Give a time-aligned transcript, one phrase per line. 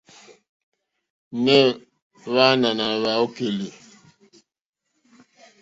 [1.43, 1.67] Nɛh
[2.23, 3.67] Hwaana na hweyokoeli?